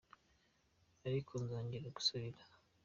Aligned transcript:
Ariko 1.07 1.31
nzongera 1.43 1.85
ngusubire 1.89 2.41